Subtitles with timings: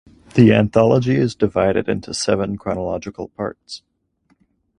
[0.33, 3.83] The anthology is divided into seven chronological parts.